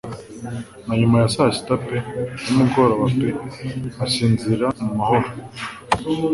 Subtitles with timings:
[0.85, 1.95] Na nyuma ya saa sita pe
[2.43, 3.27] nimugoroba pe
[4.03, 5.27] asinzira mu mahoro!